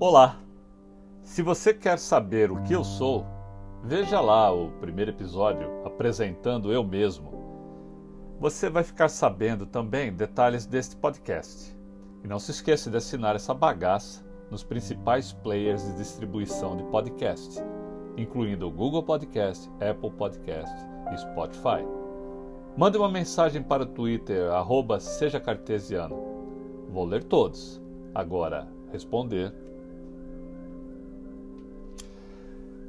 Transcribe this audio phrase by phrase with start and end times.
[0.00, 0.40] Olá!
[1.22, 3.26] Se você quer saber o que eu sou,
[3.84, 7.38] veja lá o primeiro episódio apresentando eu mesmo.
[8.40, 11.76] Você vai ficar sabendo também detalhes deste podcast.
[12.22, 17.60] E não se esqueça de assinar essa bagaça nos principais players de distribuição de podcast,
[18.16, 20.74] incluindo o Google Podcast, Apple Podcast
[21.12, 21.97] e Spotify.
[22.78, 26.14] Mande uma mensagem para o Twitter, arroba seja cartesiano.
[26.88, 27.82] Vou ler todos.
[28.14, 29.52] Agora, responder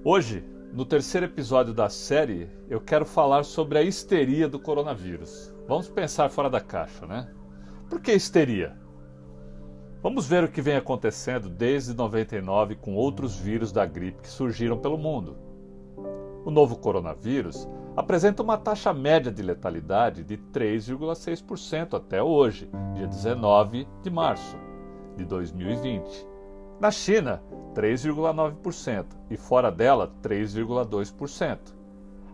[0.03, 5.52] Hoje, no terceiro episódio da série, eu quero falar sobre a histeria do coronavírus.
[5.67, 7.27] Vamos pensar fora da caixa, né?
[7.90, 8.77] Por que histeria?
[10.03, 14.77] Vamos ver o que vem acontecendo desde 99 com outros vírus da gripe que surgiram
[14.77, 15.48] pelo mundo.
[16.45, 23.88] O novo coronavírus apresenta uma taxa média de letalidade de 3,6% até hoje, dia 19
[24.01, 24.57] de março
[25.17, 26.26] de 2020.
[26.79, 27.41] Na China,
[27.76, 31.57] 3,9% e fora dela, 3,2%.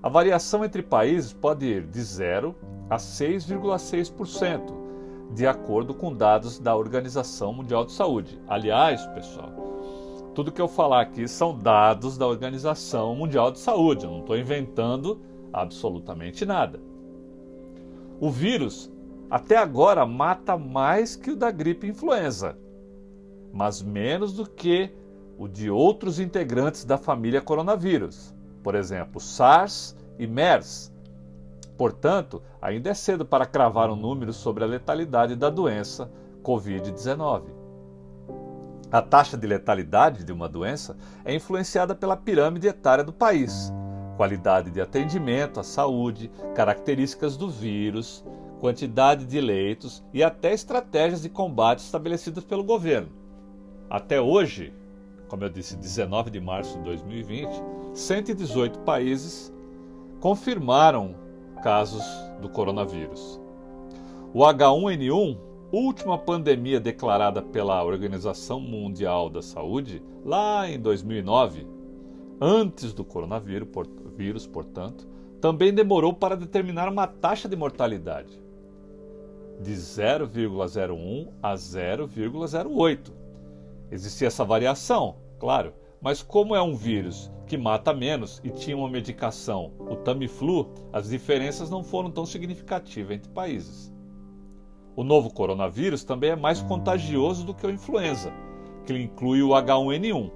[0.03, 2.55] A variação entre países pode ir de 0
[2.87, 4.71] a 6,6%,
[5.33, 8.39] de acordo com dados da Organização Mundial de Saúde.
[8.47, 9.51] Aliás, pessoal,
[10.35, 14.37] tudo que eu falar aqui são dados da Organização Mundial de Saúde, eu não estou
[14.37, 15.19] inventando
[15.51, 16.79] absolutamente nada.
[18.19, 18.91] O vírus
[19.29, 22.55] até agora mata mais que o da gripe influenza
[23.55, 24.91] mas menos do que
[25.37, 30.93] o de outros integrantes da família coronavírus, por exemplo, SARS e MERS.
[31.77, 36.11] Portanto, ainda é cedo para cravar um número sobre a letalidade da doença
[36.43, 37.54] Covid-19.
[38.95, 43.69] A taxa de letalidade de uma doença é influenciada pela pirâmide etária do país,
[44.15, 48.23] qualidade de atendimento à saúde, características do vírus,
[48.61, 53.09] quantidade de leitos e até estratégias de combate estabelecidas pelo governo.
[53.89, 54.73] Até hoje,
[55.27, 57.49] como eu disse, 19 de março de 2020,
[57.93, 59.53] 118 países
[60.21, 61.15] confirmaram
[61.61, 62.05] casos
[62.41, 63.41] do coronavírus.
[64.33, 65.37] O H1N1,
[65.71, 71.67] última pandemia declarada pela Organização Mundial da Saúde, lá em 2009,
[72.39, 75.07] antes do coronavírus, portanto,
[75.41, 78.41] também demorou para determinar uma taxa de mortalidade
[79.61, 83.25] de 0,01 a 0,08
[83.91, 88.89] Existia essa variação, claro, mas como é um vírus que mata menos e tinha uma
[88.89, 93.93] medicação, o Tamiflu, as diferenças não foram tão significativas entre países.
[94.95, 98.31] O novo coronavírus também é mais contagioso do que o influenza,
[98.85, 100.31] que inclui o H1N1.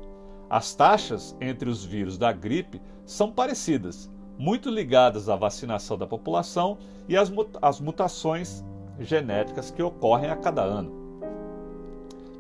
[0.50, 6.78] As taxas entre os vírus da gripe são parecidas, muito ligadas à vacinação da população
[7.08, 8.64] e às mutações
[9.00, 10.92] genéticas que ocorrem a cada ano.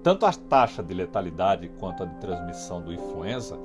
[0.04, 3.58] Tanto a taxa de letalidade quanto a de transmissão do influenza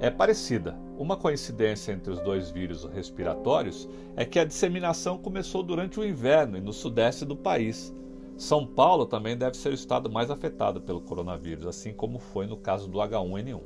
[0.00, 0.76] é parecida.
[0.98, 6.56] Uma coincidência entre os dois vírus respiratórios é que a disseminação começou durante o inverno
[6.56, 7.94] e no sudeste do país.
[8.36, 12.56] São Paulo também deve ser o estado mais afetado pelo coronavírus, assim como foi no
[12.56, 13.60] caso do H1N1.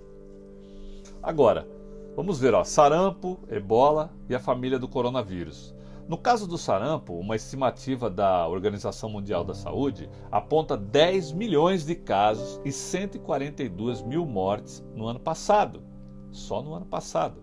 [1.22, 1.66] Agora,
[2.14, 5.74] vamos ver ó, sarampo, ebola e a família do coronavírus.
[6.06, 11.94] No caso do sarampo, uma estimativa da Organização Mundial da Saúde aponta 10 milhões de
[11.94, 15.87] casos e 142 mil mortes no ano passado.
[16.30, 17.42] Só no ano passado.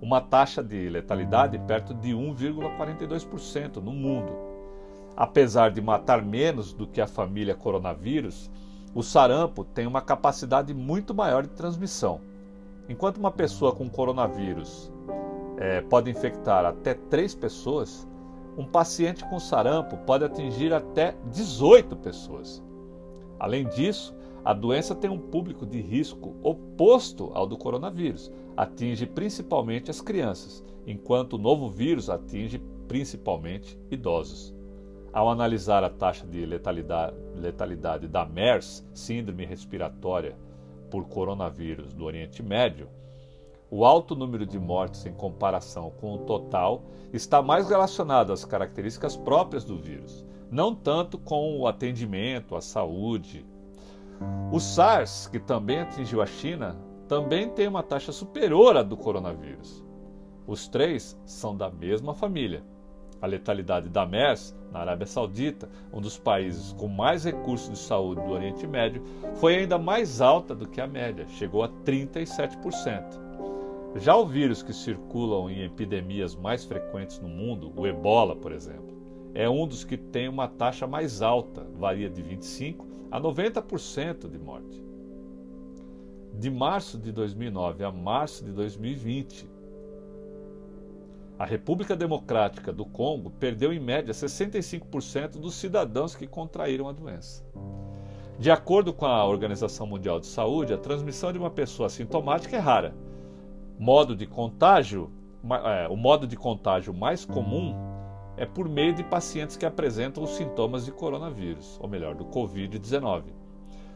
[0.00, 4.32] Uma taxa de letalidade perto de 1,42% no mundo.
[5.16, 8.50] Apesar de matar menos do que a família coronavírus,
[8.94, 12.20] o sarampo tem uma capacidade muito maior de transmissão.
[12.88, 14.92] Enquanto uma pessoa com coronavírus
[15.56, 18.06] é, pode infectar até três pessoas,
[18.56, 22.62] um paciente com sarampo pode atingir até 18 pessoas.
[23.38, 29.90] Além disso, a doença tem um público de risco oposto ao do coronavírus, atinge principalmente
[29.90, 34.54] as crianças, enquanto o novo vírus atinge principalmente idosos.
[35.12, 40.36] Ao analisar a taxa de letalidade, letalidade da MERS, Síndrome Respiratória
[40.90, 42.88] por Coronavírus do Oriente Médio,
[43.70, 46.82] o alto número de mortes em comparação com o total
[47.12, 53.44] está mais relacionado às características próprias do vírus, não tanto com o atendimento, a saúde.
[54.52, 56.76] O SARS, que também atingiu a China,
[57.08, 59.84] também tem uma taxa superior à do coronavírus.
[60.46, 62.62] Os três são da mesma família.
[63.20, 68.20] A letalidade da MERS, na Arábia Saudita, um dos países com mais recursos de saúde
[68.20, 69.02] do Oriente Médio,
[69.36, 73.24] foi ainda mais alta do que a média, chegou a 37%.
[73.96, 78.94] Já o vírus que circulam em epidemias mais frequentes no mundo, o ebola, por exemplo,
[79.34, 84.38] é um dos que tem uma taxa mais alta, varia de 25 a 90% de
[84.38, 84.82] morte.
[86.32, 89.48] De março de 2009 a março de 2020,
[91.36, 97.44] a República Democrática do Congo perdeu em média 65% dos cidadãos que contraíram a doença.
[98.38, 102.60] De acordo com a Organização Mundial de Saúde, a transmissão de uma pessoa assintomática é
[102.60, 102.94] rara.
[103.78, 105.10] Modo de contágio,
[105.64, 107.93] é, o modo de contágio mais comum
[108.36, 113.24] é por meio de pacientes que apresentam os sintomas de coronavírus, ou melhor, do Covid-19.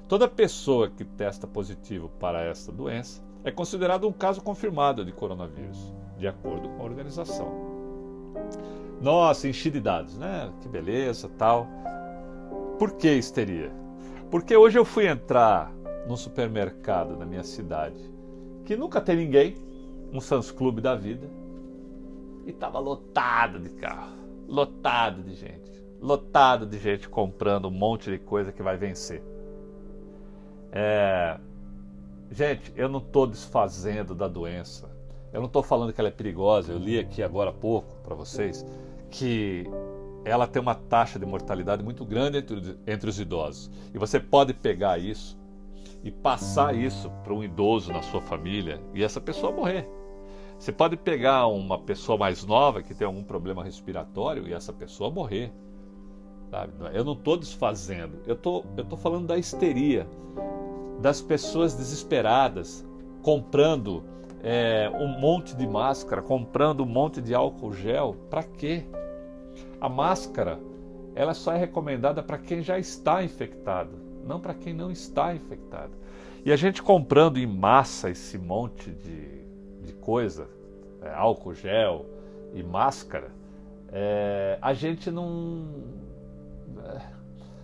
[0.07, 5.93] Toda pessoa que testa positivo para esta doença é considerada um caso confirmado de coronavírus,
[6.17, 7.69] de acordo com a organização.
[9.01, 10.53] Nossa, enchi de dados, né?
[10.61, 11.69] Que beleza, tal.
[12.79, 13.73] Por que histeria?
[14.31, 15.73] Porque hoje eu fui entrar
[16.07, 17.99] num supermercado na minha cidade
[18.65, 19.57] que nunca tem ninguém,
[20.13, 21.27] um Sans Clube da vida,
[22.47, 24.18] e estava lotado de carro
[24.49, 25.71] lotado de gente.
[26.01, 29.23] Lotado de gente comprando um monte de coisa que vai vencer.
[30.73, 31.39] É...
[32.31, 34.89] Gente, eu não estou desfazendo da doença.
[35.33, 36.73] Eu não estou falando que ela é perigosa.
[36.73, 38.65] Eu li aqui agora há pouco para vocês
[39.11, 39.65] que
[40.25, 43.71] ela tem uma taxa de mortalidade muito grande entre, entre os idosos.
[43.95, 45.39] E você pode pegar isso
[46.03, 49.89] e passar isso para um idoso na sua família e essa pessoa morrer.
[50.59, 55.11] Você pode pegar uma pessoa mais nova que tem algum problema respiratório e essa pessoa
[55.11, 55.53] morrer.
[56.51, 56.73] Sabe?
[56.93, 60.09] Eu não estou desfazendo, eu tô, estou falando da histeria,
[61.01, 62.87] das pessoas desesperadas
[63.23, 64.03] comprando
[64.43, 68.17] é, um monte de máscara, comprando um monte de álcool gel.
[68.31, 68.85] Para quê?
[69.81, 70.59] A máscara
[71.15, 73.91] ela só é recomendada para quem já está infectado,
[74.25, 75.93] não para quem não está infectado.
[76.45, 79.38] E a gente comprando em massa esse monte de
[79.83, 80.49] de coisa,
[81.03, 82.07] é, álcool gel
[82.53, 83.31] e máscara,
[83.91, 85.69] é, a gente não.
[86.85, 87.01] É,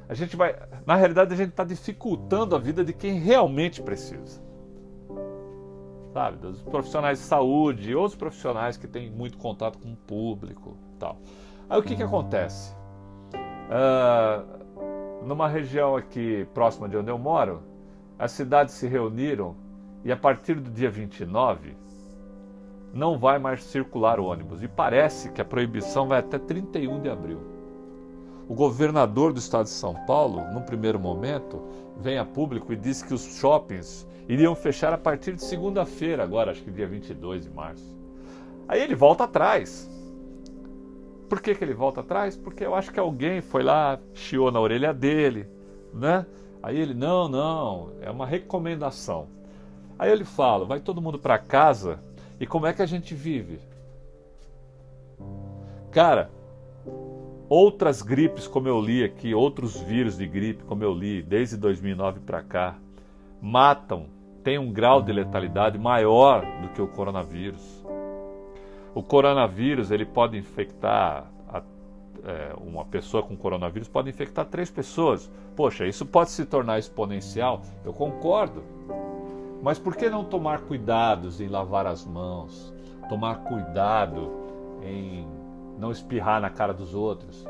[0.08, 0.56] a gente vai.
[0.86, 4.42] Na realidade, a gente está dificultando a vida de quem realmente precisa.
[6.12, 6.36] Sabe?
[6.38, 11.18] Dos profissionais de saúde e outros profissionais que têm muito contato com o público tal.
[11.68, 12.74] Aí o que, que acontece?
[13.64, 17.62] Uh, numa região aqui próxima de onde eu moro,
[18.18, 19.56] as cidades se reuniram
[20.04, 21.76] e a partir do dia 29
[22.94, 27.40] não vai mais circular ônibus e parece que a proibição vai até 31 de abril.
[28.48, 31.60] O governador do estado de São Paulo, num primeiro momento,
[31.96, 36.52] vem a público e disse que os shoppings iriam fechar a partir de segunda-feira, agora,
[36.52, 37.96] acho que dia 22 de março.
[38.68, 39.90] Aí ele volta atrás.
[41.28, 42.36] Por que, que ele volta atrás?
[42.36, 45.48] Porque eu acho que alguém foi lá, chiou na orelha dele,
[45.92, 46.24] né?
[46.62, 49.26] Aí ele, não, não, é uma recomendação.
[49.98, 51.98] Aí ele fala, vai todo mundo para casa
[52.38, 53.60] e como é que a gente vive?
[55.90, 56.30] Cara,
[57.48, 62.20] outras gripes, como eu li aqui, outros vírus de gripe, como eu li desde 2009
[62.20, 62.78] para cá,
[63.40, 64.06] matam,
[64.42, 67.84] tem um grau de letalidade maior do que o coronavírus.
[68.94, 71.62] O coronavírus ele pode infectar a,
[72.24, 75.30] é, uma pessoa com coronavírus pode infectar três pessoas.
[75.56, 77.62] Poxa, isso pode se tornar exponencial?
[77.84, 78.62] Eu concordo.
[79.64, 82.70] Mas por que não tomar cuidados em lavar as mãos?
[83.08, 84.30] Tomar cuidado
[84.82, 85.26] em
[85.78, 87.46] não espirrar na cara dos outros?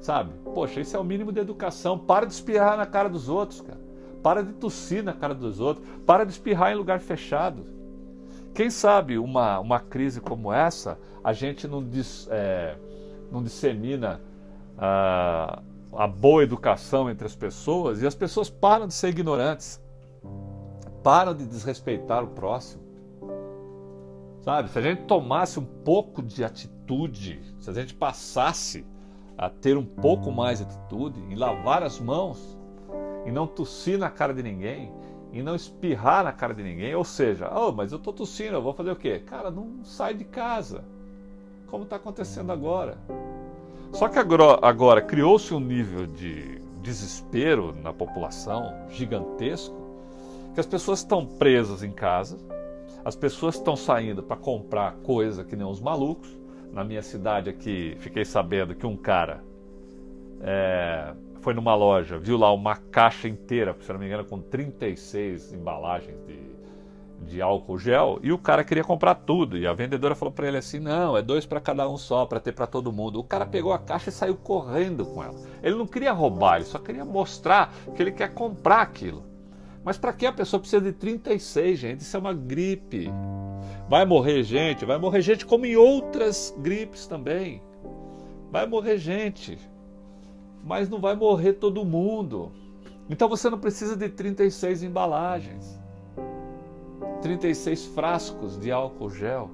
[0.00, 0.32] Sabe?
[0.54, 1.98] Poxa, isso é o mínimo de educação.
[1.98, 3.78] Para de espirrar na cara dos outros, cara.
[4.22, 5.86] Para de tossir na cara dos outros.
[6.06, 7.66] Para de espirrar em lugar fechado.
[8.54, 12.74] Quem sabe uma, uma crise como essa, a gente não, dis, é,
[13.30, 14.18] não dissemina
[14.78, 15.60] a,
[15.92, 19.78] a boa educação entre as pessoas e as pessoas param de ser ignorantes
[21.02, 22.82] param de desrespeitar o próximo.
[24.42, 24.70] Sabe?
[24.70, 28.86] Se a gente tomasse um pouco de atitude, se a gente passasse
[29.36, 32.58] a ter um pouco mais de atitude, em lavar as mãos,
[33.26, 34.92] e não tossir na cara de ninguém,
[35.32, 38.62] e não espirrar na cara de ninguém, ou seja, oh, mas eu estou tossindo, eu
[38.62, 39.18] vou fazer o quê?
[39.20, 40.84] Cara, não sai de casa,
[41.68, 42.98] como está acontecendo agora.
[43.92, 49.79] Só que agora, agora criou-se um nível de desespero na população gigantesco
[50.60, 52.38] as pessoas estão presas em casa,
[53.04, 56.38] as pessoas estão saindo para comprar coisa que nem os malucos.
[56.72, 59.42] Na minha cidade aqui, fiquei sabendo que um cara
[60.40, 65.52] é, foi numa loja, viu lá uma caixa inteira, se não me engano, com 36
[65.52, 66.38] embalagens de,
[67.26, 69.58] de álcool gel, e o cara queria comprar tudo.
[69.58, 72.38] E a vendedora falou para ele assim: não, é dois para cada um só, para
[72.38, 73.18] ter para todo mundo.
[73.18, 75.34] O cara pegou a caixa e saiu correndo com ela.
[75.62, 79.24] Ele não queria roubar, ele só queria mostrar que ele quer comprar aquilo.
[79.84, 82.00] Mas para que a pessoa precisa de 36, gente?
[82.00, 83.10] Isso é uma gripe.
[83.88, 87.62] Vai morrer gente, vai morrer gente como em outras gripes também.
[88.50, 89.58] Vai morrer gente,
[90.62, 92.52] mas não vai morrer todo mundo.
[93.08, 95.80] Então você não precisa de 36 embalagens,
[97.22, 99.50] 36 frascos de álcool gel.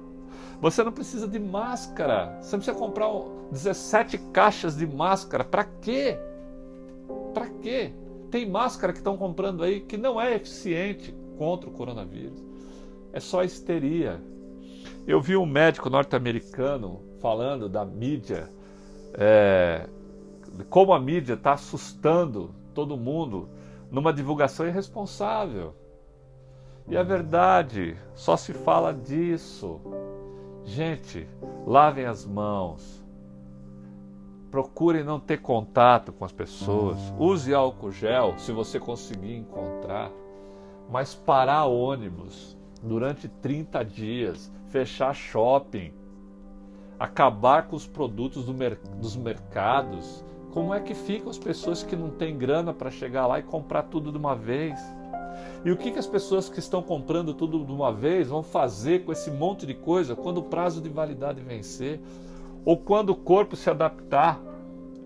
[0.59, 2.37] Você não precisa de máscara.
[2.41, 3.07] Você não precisa comprar
[3.51, 5.43] 17 caixas de máscara.
[5.43, 6.17] Para quê?
[7.33, 7.93] Para quê?
[8.29, 12.43] Tem máscara que estão comprando aí que não é eficiente contra o coronavírus.
[13.13, 14.21] É só histeria.
[15.05, 18.49] Eu vi um médico norte-americano falando da mídia,
[19.13, 19.87] é,
[20.69, 23.49] como a mídia está assustando todo mundo
[23.89, 25.73] numa divulgação irresponsável.
[26.87, 29.79] E é verdade, só se fala disso.
[30.63, 31.27] Gente,
[31.65, 33.03] lavem as mãos.
[34.49, 36.97] Procurem não ter contato com as pessoas.
[37.19, 40.11] Use álcool gel se você conseguir encontrar.
[40.89, 45.91] Mas parar ônibus durante 30 dias, fechar shopping,
[46.99, 50.23] acabar com os produtos do mer dos mercados.
[50.51, 53.83] Como é que ficam as pessoas que não têm grana para chegar lá e comprar
[53.83, 54.79] tudo de uma vez?
[55.63, 59.03] E o que, que as pessoas que estão comprando tudo de uma vez vão fazer
[59.03, 61.99] com esse monte de coisa quando o prazo de validade vencer?
[62.67, 64.41] Ou quando o corpo se adaptar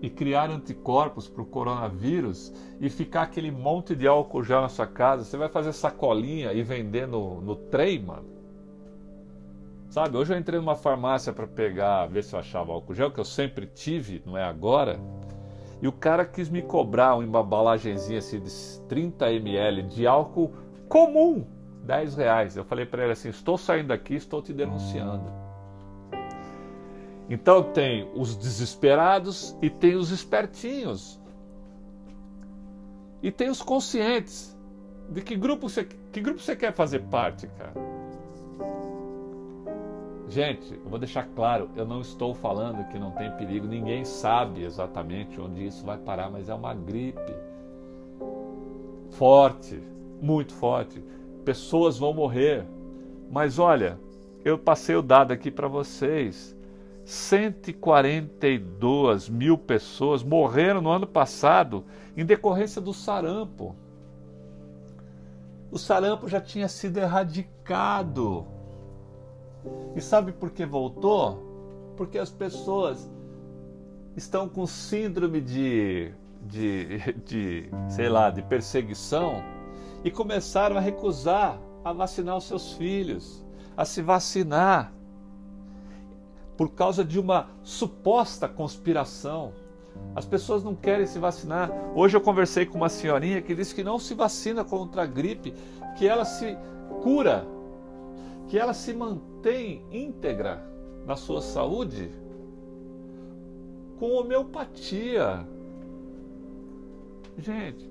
[0.00, 4.84] e criar anticorpos para o coronavírus e ficar aquele monte de álcool gel na sua
[4.84, 5.22] casa?
[5.22, 8.26] Você vai fazer sacolinha e vender no, no trem, mano?
[9.88, 13.20] Sabe, hoje eu entrei numa farmácia para pegar, ver se eu achava álcool gel, que
[13.20, 14.98] eu sempre tive, não é agora.
[15.80, 18.50] E o cara quis me cobrar uma embalagenzinha assim de
[18.88, 20.52] 30 ml de álcool
[20.88, 21.46] comum,
[21.84, 22.56] 10 reais.
[22.56, 25.41] Eu falei para ele assim: estou saindo daqui, estou te denunciando.
[27.32, 31.18] Então tem os desesperados e tem os espertinhos.
[33.22, 34.54] E tem os conscientes.
[35.08, 37.72] De que grupo você, que grupo você quer fazer parte, cara?
[40.28, 44.62] Gente, eu vou deixar claro, eu não estou falando que não tem perigo, ninguém sabe
[44.62, 47.34] exatamente onde isso vai parar, mas é uma gripe
[49.12, 49.82] forte,
[50.20, 51.02] muito forte.
[51.46, 52.66] Pessoas vão morrer.
[53.30, 53.98] Mas olha,
[54.44, 56.54] eu passei o dado aqui para vocês.
[57.04, 61.84] 142 mil pessoas morreram no ano passado
[62.16, 63.76] em decorrência do sarampo.
[65.70, 68.46] O sarampo já tinha sido erradicado.
[69.96, 71.38] E sabe por que voltou?
[71.96, 73.08] Porque as pessoas
[74.16, 79.42] estão com síndrome de, de, de, sei lá, de perseguição
[80.04, 83.44] e começaram a recusar a vacinar os seus filhos,
[83.76, 84.92] a se vacinar,
[86.62, 89.52] por causa de uma suposta conspiração.
[90.14, 91.72] As pessoas não querem se vacinar.
[91.92, 95.52] Hoje eu conversei com uma senhorinha que disse que não se vacina contra a gripe,
[95.98, 96.56] que ela se
[97.02, 97.44] cura
[98.46, 100.64] que ela se mantém íntegra
[101.04, 102.08] na sua saúde
[103.98, 105.44] com homeopatia.
[107.38, 107.90] Gente,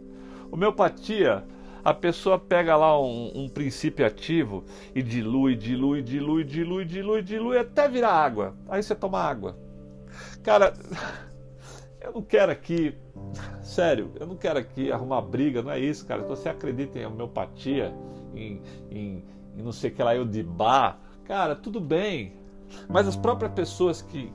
[0.49, 1.43] homeopatia,
[1.83, 7.57] a pessoa pega lá um, um, princípio ativo e dilui, dilui, dilui, dilui, dilui, dilui
[7.57, 8.55] até virar água.
[8.69, 9.57] Aí você toma água.
[10.43, 10.73] Cara,
[12.01, 12.95] eu não quero aqui,
[13.61, 16.21] sério, eu não quero aqui arrumar briga, não é isso, cara.
[16.21, 17.93] Se você acredita em homeopatia,
[18.35, 19.23] em, em
[19.55, 22.33] e não sei o que lá, eu de bar, cara, tudo bem.
[22.87, 24.31] Mas as próprias pessoas que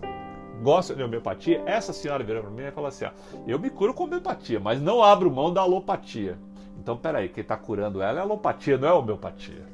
[0.62, 3.10] gostam de homeopatia, essa senhora virou para mim e falou assim: ó,
[3.46, 6.38] eu me curo com homeopatia, mas não abro mão da alopatia.
[6.86, 9.64] Então, peraí, quem está curando ela é alopatia, não é homeopatia.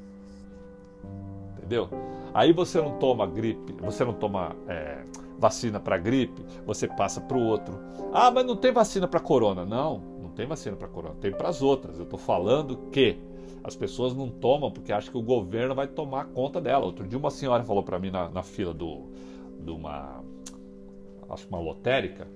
[1.58, 1.86] Entendeu?
[2.32, 5.04] Aí você não toma gripe, você não toma é,
[5.38, 7.78] vacina para gripe, você passa para o outro.
[8.14, 9.62] Ah, mas não tem vacina para corona.
[9.62, 11.98] Não, não tem vacina para corona, tem para as outras.
[11.98, 13.18] Eu estou falando que
[13.62, 16.86] as pessoas não tomam porque acham que o governo vai tomar conta dela.
[16.86, 19.02] Outro dia uma senhora falou para mim na, na fila do,
[19.60, 20.24] de uma,
[21.28, 22.26] acho uma lotérica,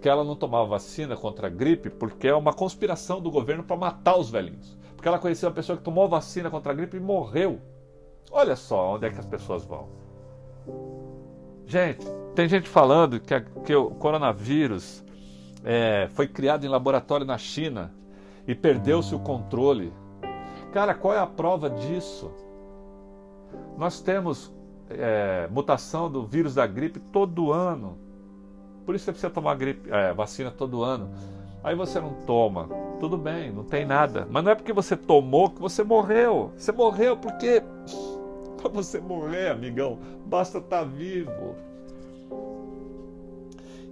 [0.00, 3.76] que ela não tomava vacina contra a gripe porque é uma conspiração do governo para
[3.76, 4.76] matar os velhinhos.
[4.94, 7.60] Porque ela conhecia uma pessoa que tomou vacina contra a gripe e morreu.
[8.30, 9.88] Olha só onde é que as pessoas vão.
[11.66, 15.04] Gente, tem gente falando que, a, que o coronavírus
[15.64, 17.94] é, foi criado em laboratório na China
[18.46, 19.92] e perdeu-se o controle
[20.72, 22.30] Cara, qual é a prova disso?
[23.76, 24.52] Nós temos
[24.90, 27.98] é, mutação do vírus da gripe todo ano.
[28.88, 31.10] Por isso você precisa tomar gripe, é, vacina todo ano.
[31.62, 32.70] Aí você não toma.
[32.98, 34.26] Tudo bem, não tem nada.
[34.30, 36.52] Mas não é porque você tomou que você morreu.
[36.56, 37.62] Você morreu porque.
[38.56, 41.54] Para você morrer, amigão, basta estar tá vivo.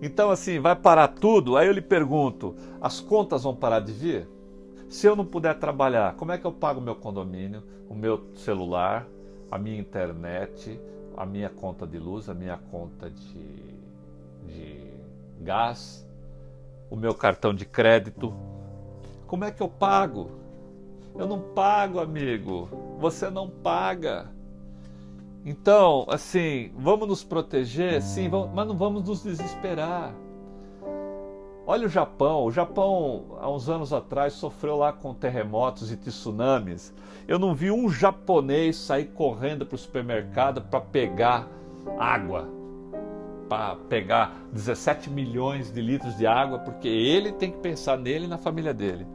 [0.00, 1.58] Então, assim, vai parar tudo?
[1.58, 4.26] Aí eu lhe pergunto: as contas vão parar de vir?
[4.88, 8.28] Se eu não puder trabalhar, como é que eu pago o meu condomínio, o meu
[8.34, 9.06] celular,
[9.50, 10.80] a minha internet,
[11.14, 13.65] a minha conta de luz, a minha conta de, de
[15.46, 16.04] gás,
[16.90, 18.34] o meu cartão de crédito.
[19.28, 20.32] Como é que eu pago?
[21.16, 22.68] Eu não pago, amigo.
[22.98, 24.28] Você não paga.
[25.44, 30.12] Então, assim, vamos nos proteger, sim, vamos, mas não vamos nos desesperar.
[31.64, 32.44] Olha o Japão.
[32.44, 36.92] O Japão, há uns anos atrás, sofreu lá com terremotos e tsunamis.
[37.28, 41.48] Eu não vi um japonês sair correndo para o supermercado para pegar
[41.96, 42.48] água,
[43.48, 48.28] para pegar 17 milhões de litros de água, porque ele tem que pensar nele e
[48.28, 49.06] na família dele.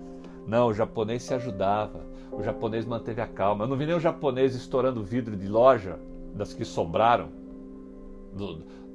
[0.48, 2.02] Não, o japonês se ajudava.
[2.32, 3.66] O japonês manteve a calma.
[3.66, 6.00] Eu não vi nem o japonês estourando vidro de loja
[6.34, 7.30] das que sobraram.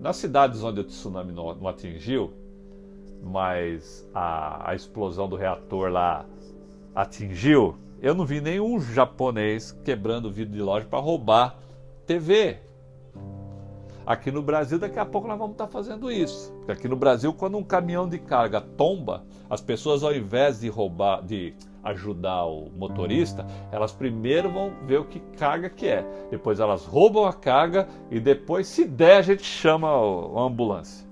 [0.01, 2.33] nas cidades onde o tsunami não, atingiu,
[3.23, 6.25] mas a, a explosão do reator lá
[6.95, 11.59] atingiu, eu não vi nenhum japonês quebrando vidro de loja para roubar
[12.07, 12.59] TV.
[14.07, 16.53] Aqui no Brasil, daqui a pouco nós vamos estar fazendo isso.
[16.59, 20.69] Porque aqui no Brasil, quando um caminhão de carga tomba, as pessoas, ao invés de
[20.69, 26.05] roubar, de ajudar o motorista, elas primeiro vão ver o que carga que é.
[26.31, 31.07] Depois elas roubam a carga e depois, se der, a gente chama a ambulância.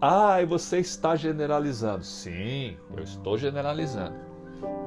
[0.00, 2.04] Ah, e você está generalizando.
[2.04, 4.14] Sim, eu estou generalizando.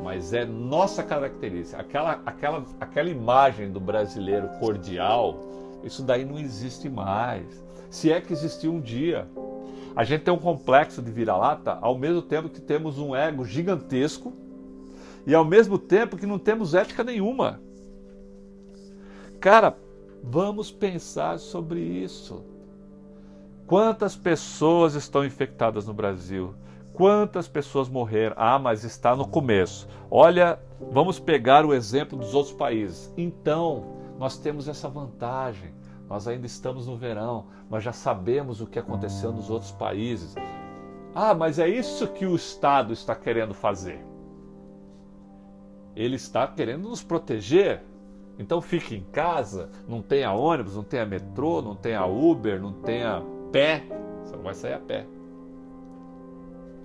[0.03, 1.79] Mas é nossa característica.
[1.81, 5.39] Aquela, aquela, aquela imagem do brasileiro cordial,
[5.83, 7.45] isso daí não existe mais.
[7.89, 9.27] Se é que existiu um dia.
[9.95, 14.31] A gente tem um complexo de vira-lata ao mesmo tempo que temos um ego gigantesco
[15.25, 17.59] e ao mesmo tempo que não temos ética nenhuma.
[19.39, 19.75] Cara,
[20.23, 22.45] vamos pensar sobre isso.
[23.65, 26.55] Quantas pessoas estão infectadas no Brasil?
[26.93, 28.35] Quantas pessoas morreram?
[28.37, 29.87] Ah, mas está no começo.
[30.09, 30.59] Olha,
[30.91, 33.13] vamos pegar o exemplo dos outros países.
[33.17, 35.73] Então, nós temos essa vantagem.
[36.09, 40.35] Nós ainda estamos no verão, nós já sabemos o que aconteceu nos outros países.
[41.13, 44.05] Ah, mas é isso que o Estado está querendo fazer.
[45.95, 47.83] Ele está querendo nos proteger.
[48.39, 53.21] Então fique em casa, não tenha ônibus, não tenha metrô, não tenha Uber, não tenha
[53.51, 53.83] pé,
[54.23, 55.07] você não vai sair a pé.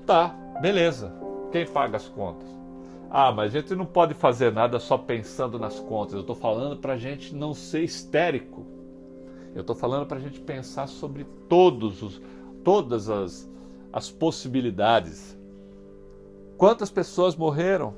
[0.06, 0.28] Tá,
[0.61, 1.14] beleza.
[1.52, 2.62] Quem paga as contas?
[3.14, 6.14] Ah, mas a gente não pode fazer nada só pensando nas contas.
[6.14, 8.64] Eu estou falando para a gente não ser histérico.
[9.55, 12.22] Eu estou falando para a gente pensar sobre todos os,
[12.64, 13.46] todas as,
[13.92, 15.38] as possibilidades.
[16.57, 17.92] Quantas pessoas morreram?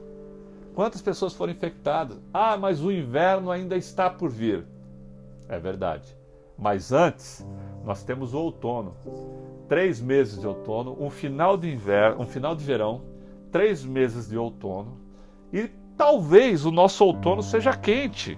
[0.75, 2.19] Quantas pessoas foram infectadas?
[2.33, 4.67] Ah, mas o inverno ainda está por vir.
[5.49, 6.13] É verdade.
[6.59, 7.47] Mas antes,
[7.85, 8.97] nós temos o outono.
[9.69, 13.03] Três meses de outono, um final de inverno, um final de verão,
[13.53, 15.04] três meses de outono.
[15.55, 18.37] E talvez o nosso outono seja quente.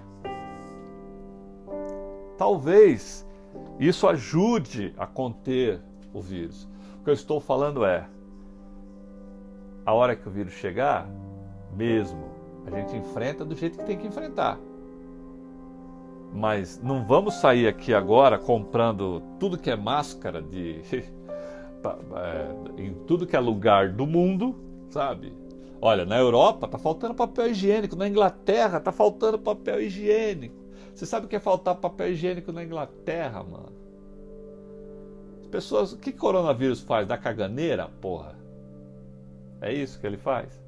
[2.37, 3.27] Talvez
[3.79, 5.81] isso ajude a conter
[6.13, 6.69] o vírus.
[6.99, 8.07] O que eu estou falando é:
[9.83, 11.09] a hora que o vírus chegar,
[11.75, 12.23] mesmo,
[12.67, 14.59] a gente enfrenta do jeito que tem que enfrentar.
[16.31, 23.25] Mas não vamos sair aqui agora comprando tudo que é máscara de é, em tudo
[23.25, 24.55] que é lugar do mundo,
[24.89, 25.46] sabe?
[25.81, 30.55] Olha, na Europa tá faltando papel higiênico, na Inglaterra tá faltando papel higiênico.
[30.93, 33.71] Você sabe o que é faltar papel higiênico na Inglaterra, mano?
[35.41, 37.07] As pessoas, o que coronavírus faz?
[37.07, 38.35] Dá caganeira, porra?
[39.61, 40.61] É isso que ele faz?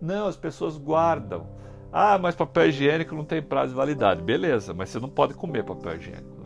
[0.00, 1.46] Não, as pessoas guardam
[1.92, 4.22] ah, mas papel higiênico não tem prazo de validade.
[4.22, 6.40] Beleza, mas você não pode comer papel higiênico.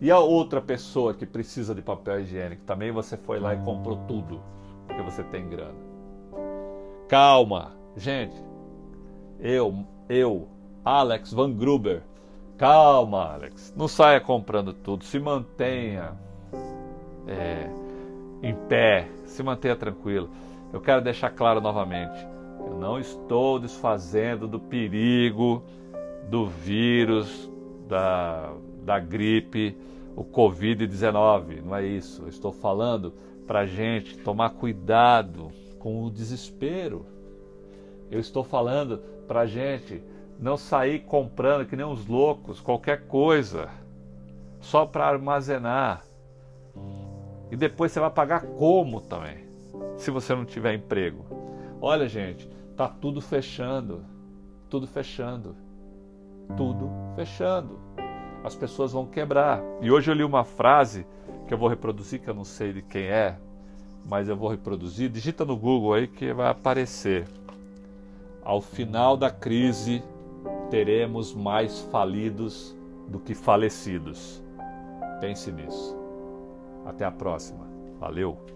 [0.00, 3.96] E a outra pessoa que precisa de papel higiênico, também você foi lá e comprou
[4.06, 4.42] tudo,
[4.86, 5.83] porque você tem grana.
[7.08, 8.34] Calma, gente.
[9.38, 10.48] Eu, eu,
[10.84, 12.02] Alex Van Gruber.
[12.56, 13.74] Calma, Alex.
[13.76, 15.04] Não saia comprando tudo.
[15.04, 16.12] Se mantenha
[17.26, 17.68] é,
[18.42, 19.08] em pé.
[19.24, 20.30] Se mantenha tranquilo.
[20.72, 22.34] Eu quero deixar claro novamente
[22.66, 25.62] eu não estou desfazendo do perigo
[26.28, 27.50] do vírus,
[27.86, 29.76] da, da gripe,
[30.16, 31.62] o Covid-19.
[31.62, 32.22] Não é isso.
[32.22, 33.12] Eu estou falando
[33.46, 35.50] para a gente tomar cuidado
[35.84, 37.04] com o desespero.
[38.10, 40.02] Eu estou falando para a gente
[40.40, 43.68] não sair comprando que nem uns loucos qualquer coisa
[44.60, 46.02] só para armazenar.
[47.50, 49.44] E depois você vai pagar como também,
[49.98, 51.26] se você não tiver emprego.
[51.82, 54.06] Olha, gente, tá tudo fechando.
[54.70, 55.54] Tudo fechando.
[56.56, 57.78] Tudo fechando.
[58.42, 59.62] As pessoas vão quebrar.
[59.82, 61.06] E hoje eu li uma frase
[61.46, 63.36] que eu vou reproduzir, que eu não sei de quem é,
[64.04, 65.08] mas eu vou reproduzir.
[65.08, 67.26] Digita no Google aí que vai aparecer.
[68.42, 70.02] Ao final da crise,
[70.70, 72.76] teremos mais falidos
[73.08, 74.42] do que falecidos.
[75.20, 75.96] Pense nisso.
[76.84, 77.66] Até a próxima.
[77.98, 78.53] Valeu!